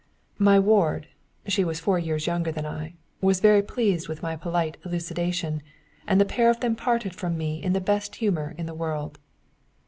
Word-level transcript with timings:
My 0.39 0.57
ward 0.59 1.09
(she 1.45 1.63
was 1.63 1.79
four 1.79 1.99
years 1.99 2.25
younger 2.25 2.51
than 2.51 2.65
I) 2.65 2.95
was 3.21 3.39
very 3.39 3.61
pleased 3.61 4.07
with 4.07 4.23
my 4.23 4.35
polite 4.35 4.77
elucidation, 4.83 5.61
and 6.07 6.19
the 6.19 6.25
pair 6.25 6.49
of 6.49 6.59
them 6.59 6.75
parted 6.75 7.13
from 7.13 7.37
me 7.37 7.61
in 7.61 7.73
the 7.73 7.81
best 7.81 8.15
humour 8.15 8.55
in 8.57 8.65
the 8.65 8.73
world. 8.73 9.19